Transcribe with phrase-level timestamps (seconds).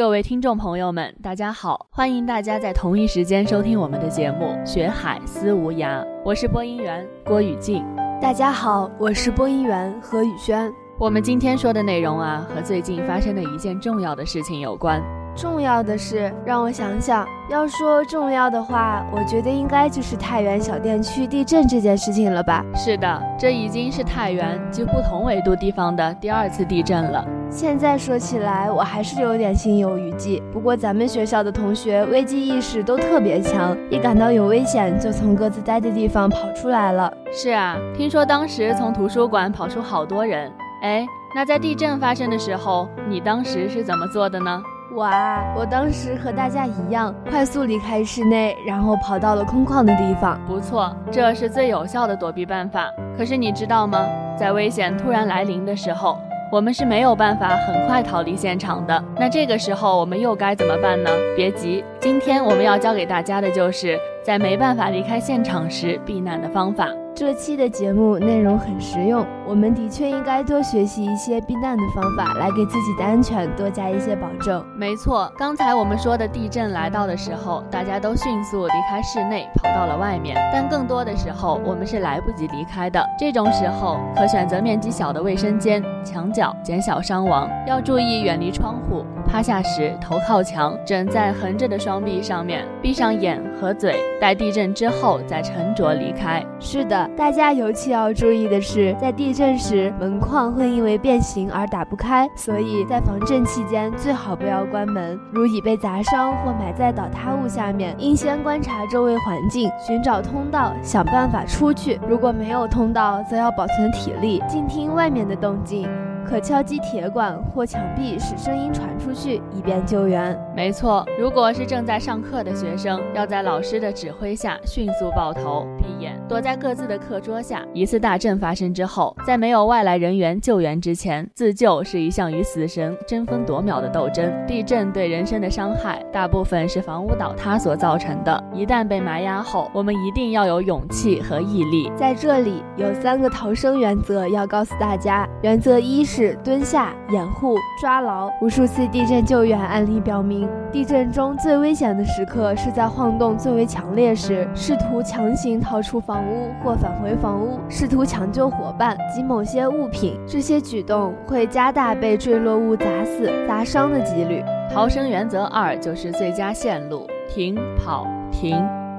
[0.00, 1.86] 各位听众朋友们，大家好！
[1.90, 7.84] 欢迎大家在同一时间收听我们的节目《学海思无涯》，我是播音员郭雨静。
[8.18, 10.72] 大家好，我是播音员何宇轩。
[10.98, 15.02] 我们今天说的内容啊，和最近发生的一件重要的事情有关。
[15.40, 22.62] 重要的是，让我想想，要说重要的话，我觉得应该就是太原小店区地震这件事情了吧？
[22.74, 27.26] 是的，这已经是太原几乎同纬度地方的第二次地震了。
[27.48, 30.42] 现在说起来，我还是有点心有余悸。
[30.52, 37.10] 不过咱们学校的同学危机意识都特别强，一感到有危险就从各自待的地方跑出来了。
[37.32, 40.52] 是啊，听说当时从图书馆跑出好多人。
[40.82, 44.62] 哎，那在地震发生的时候，你当时是怎么做的呢？
[44.92, 50.40] 我啊，我当时和大家一样，快速离开室内，然后跑到了空旷的地方。
[50.48, 52.90] 不错，这是最有效的躲避办法。
[53.16, 54.04] 可是你知道吗？
[54.36, 56.18] 在危险突然来临的时候。
[56.52, 59.04] 我们是没有办法很快逃离现场的。
[59.16, 61.08] 那这个时候我们又该怎么办呢？
[61.36, 66.88] 别急，今天我们要教给大家的就是在没办法离开现场时避难的方法。
[67.12, 74.64] 这期的节目内容很实用，我们的确应该多学习一些避难的方法，来给自己的安全多加一些保证。
[74.76, 80.36] 没错，刚才我们说的地震来到的时候，大家都迅速离开室内，跑到了外面。
[80.52, 83.04] 但更多的时候，我们是来不及离开的。
[83.18, 87.50] 这种时候，可选择面积小的卫生间、墙角，减小伤亡。
[87.66, 89.04] 要注意远离窗户。
[89.26, 96.44] 趴下时，头靠墙，枕在横着的双臂上面，闭上眼和嘴，待地震之后再沉着离开。
[96.60, 105.18] 是的，大家尤其要注意的是，在地震时门框会因为变形而打不开，所以在防震期间最好不要关门。
[105.32, 111.98] 如已被砸伤或埋在倒塌物下面，应先观察周围环境，寻找通道，想办法出去。
[112.06, 115.88] 如果没有通道，则要保存体力，静听外面的动静。
[116.30, 120.38] 可敲击铁管或墙壁，使声音传出去，以便救援。
[120.54, 127.64] 没错，如果是正在上课的学生，要在老师的指挥下迅速抱头、闭眼，躲在各自的课桌下。
[127.74, 134.32] 一次大震发生之后，在没有外来人员救援之前，自救是一项与死神争分夺秒的斗争。
[134.46, 138.40] 地震对人身的伤害，大部分是房屋倒塌所造成的。
[138.54, 141.90] 一旦被埋压后，我们一定要有勇气和毅力。
[141.96, 145.28] 在这里，有三个逃生原则要告诉大家。
[145.42, 146.19] 原则一是。
[146.44, 148.30] 蹲下、掩护、抓牢。
[148.40, 160.18] 无数次地震救援案例表明，地震中最危险的时刻是在晃动最为强烈时，试图强行逃出房屋或返回房屋，试图抢救伙伴及某些物品。
[160.26, 164.44] 这些举动会加大被坠落物砸死、砸伤的几率。
[164.72, 168.56] 逃生原则二就是最佳线路：停、跑、停。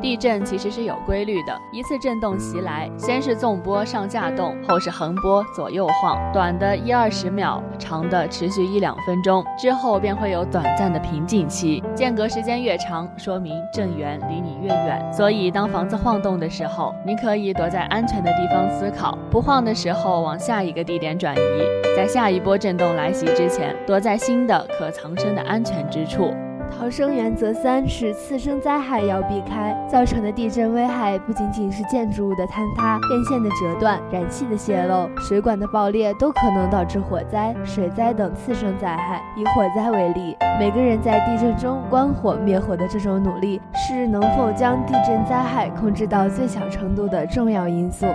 [0.00, 11.82] 地震其实是有规律的，一次震动袭来，先是纵波上下动，后是横波左右晃，短的一二十秒，长的持续一两分钟，之后便会有短暂的平静期。
[11.94, 15.12] 间隔时间越长，说明震源离你越远。
[15.12, 26.34] 所以当房子晃动的时候，你可以躲在安全的地方思考；不晃的时候，往下一个地点转移，在下一波震动来袭之前，躲在新的可藏身的安全之处。
[26.70, 39.22] 逃生原则三是次生灾害要避开，造成的地震危害不仅仅是建筑物的坍塌、电线的折断、燃气的泄漏、水管的爆裂，都可能导致火灾、水灾等次生灾害。
[39.36, 48.06] 以火灾为例，每个人在地震中关火灭火的这种努力，是能否将地震灾害控制到最小程度的重要因素。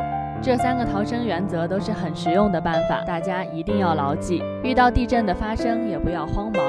[0.41, 4.43] 这三个逃生原则都是很实用的办法，大家一定要牢记。
[4.63, 6.61] 遇到地震的发生，也不要慌忙。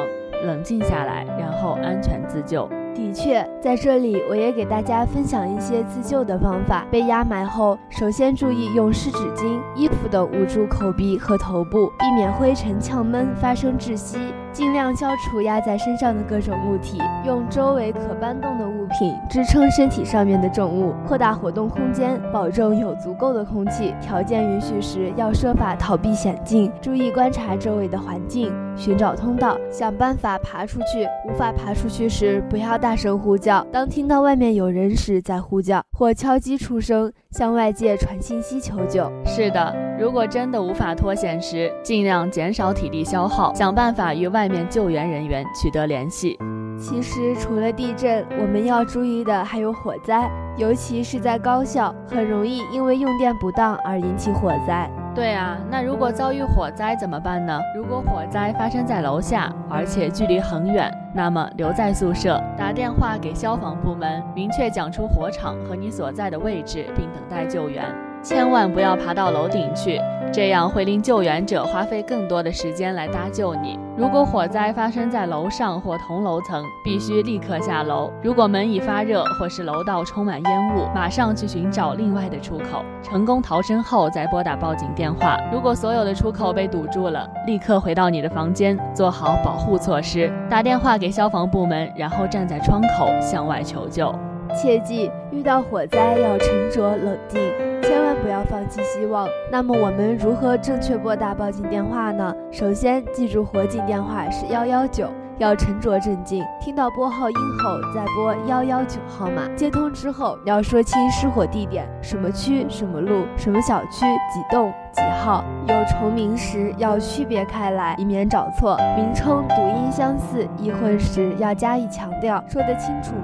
[0.44, 2.68] 冷静下来，然后安全自救。
[2.92, 6.84] 的确，在这里我也给大家分享一些自救的方法。
[6.90, 14.18] 被压埋后，首先注意用湿纸巾、衣服等捂住口鼻和头部，避免灰尘呛闷发生窒息。
[14.52, 23.94] 尽量消除压在身上的各种物体，用周围可搬动的物品支撑身体上面的重物，扩大活动空间，保证有足够的空气。
[24.00, 31.06] 条件允许时，要设法逃避险境，注意观察周围的环境，寻找通道，想办法爬出去。
[31.28, 39.10] 无法爬出去时，不要大声呼叫，当听到外面有人时再呼叫，或敲击出声，向外界传信息求救。
[39.24, 39.74] 是的。
[40.00, 46.38] 如果真的无法脱险时，尽量减少体力消耗，想办法与外面救援人员取得联系。
[46.78, 54.90] 其实，除了地震，我们要注意的还有火灾，尤其是在高校，很容易因为用电不当而引起火灾。
[55.14, 57.60] 对啊，那如果遭遇火灾怎么办呢？
[57.76, 67.84] 如果火灾发生在楼下，而且距离很远，那么留在宿舍，打电话给消防部门，明确讲出火场和你所在的位置，并等待救援。
[68.22, 70.00] 千万不要爬到楼顶去。
[70.32, 73.76] 这样会令救援者花费更多的时间来搭救你。
[73.96, 78.12] 如果火灾发生在楼上或同楼层，必须立刻下楼。
[78.22, 82.84] 如果门已发热或是楼道充满烟雾，马上去寻找另外的出口。
[83.02, 85.36] 成功逃生后再拨打报警电话。
[85.52, 94.14] 如果所有的出口被堵住了，立刻回到你的房间，做好保护措施，打电话给消防部门，然后站在窗口向外求救。
[94.50, 97.40] 切记，遇到火灾要沉着冷静。
[97.82, 99.26] 千万不要放弃希望。
[99.50, 102.34] 那么我们如何正确拨打报警电话呢？
[102.52, 105.08] 首先记住火警电话是幺幺九，
[105.38, 106.44] 要沉着镇静。
[106.60, 109.48] 听到拨号音后再拨幺幺九号码。
[109.56, 115.42] 接通之后要说清失火地点，什么区、什么路、什么小区、几栋几号。
[115.66, 118.76] 有重名时要区别开来，以免找错。
[118.96, 123.14] 名称读音相似、易混时要加以强调，说得清楚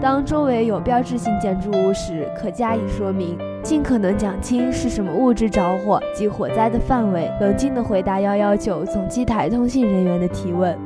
[0.00, 3.36] 当周围有标志性建筑物时，可加以说明。
[3.62, 10.78] 尽可能讲清是什么物质着火及火灾的范围，冷静地回答幺幺九总机台通信人员的提问。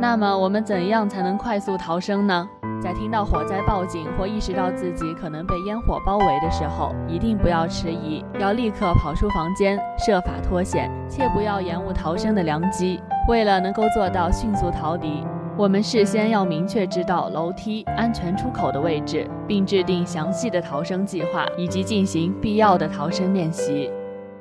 [0.00, 2.48] 那么我们怎样才能快速逃生呢？
[2.82, 13.00] 在听到火灾报警或意识到自己可能被烟火包围的时候，一定不要迟疑，要立刻跑出房间，设法脱险，切不要延误逃生的良机。
[13.28, 15.22] 为了能够做到迅速逃离。
[15.56, 23.90] 我们事先要明确知道楼梯安全出口的位置，并制定详细的逃生计划，以及进行必要的逃生练习。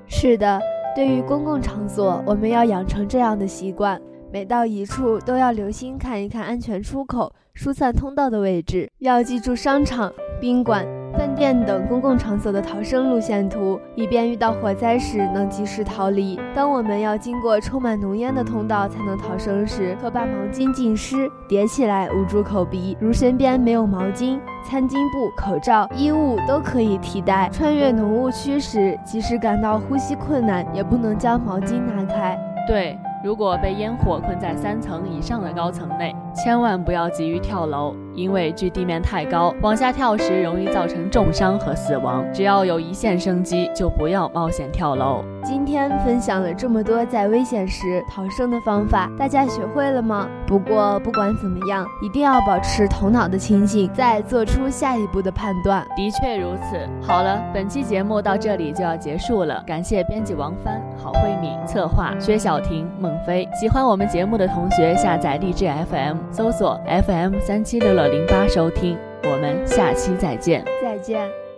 [0.08, 0.62] 是的，
[0.96, 4.00] 对于公共场所，我们要养成这样的习惯：
[4.32, 10.99] 每到一处都要留心看一看安全出口、疏散通道的位置，要记住商场、宾馆。
[11.40, 16.38] 店等公共场所的逃生路线图，以便遇到火灾时能及时逃离。
[16.54, 22.98] 当我们要经过充满浓烟的通道才能逃生时，可把毛巾浸湿叠起来捂住口鼻。
[23.00, 27.50] 如身边没有毛巾、餐巾布、口罩、衣物都可以替代。
[27.54, 32.38] 穿越浓雾区时，即使感到呼吸困难，也不能将毛巾拿开。
[32.68, 33.00] 对。
[33.22, 42.26] 如果被烟火困在三层以上的高层内，千万不要急于跳楼，因为距地面太高，往下跳时容易造成重伤和死亡。
[42.34, 45.24] 只要有一线生机，就不要冒险跳楼。
[45.42, 50.28] 今天分享了这么多在危险时逃生的方法，大家学会了吗？
[50.46, 55.88] 不过不管怎么样，一定要保持头脑的清醒，再做出下一步的判断。
[55.96, 56.78] 的确如此。
[57.02, 62.90] 好了，本期节目到这里就要结束了，感谢编辑王帆、郝慧敏，策划薛晓婷。
[63.00, 68.98] 孟非喜欢我们节目的同学，下载荔枝 FM，搜索 FM 三七六六零八收听。
[69.24, 71.49] 我们下期再见，再见。